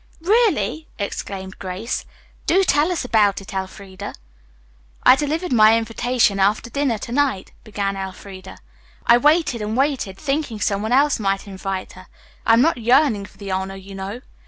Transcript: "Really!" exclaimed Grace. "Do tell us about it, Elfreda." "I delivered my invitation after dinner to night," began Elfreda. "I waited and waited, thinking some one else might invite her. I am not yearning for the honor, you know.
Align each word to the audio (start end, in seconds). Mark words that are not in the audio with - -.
"Really!" 0.23 0.87
exclaimed 0.97 1.59
Grace. 1.59 2.05
"Do 2.47 2.63
tell 2.63 2.91
us 2.91 3.05
about 3.05 3.39
it, 3.39 3.53
Elfreda." 3.53 4.15
"I 5.03 5.15
delivered 5.15 5.53
my 5.53 5.77
invitation 5.77 6.39
after 6.39 6.71
dinner 6.71 6.97
to 6.97 7.11
night," 7.11 7.51
began 7.63 7.95
Elfreda. 7.95 8.57
"I 9.05 9.19
waited 9.19 9.61
and 9.61 9.77
waited, 9.77 10.17
thinking 10.17 10.59
some 10.59 10.81
one 10.81 10.91
else 10.91 11.19
might 11.19 11.47
invite 11.47 11.91
her. 11.91 12.07
I 12.47 12.53
am 12.53 12.61
not 12.61 12.77
yearning 12.77 13.25
for 13.27 13.37
the 13.37 13.51
honor, 13.51 13.75
you 13.75 13.93
know. 13.93 14.21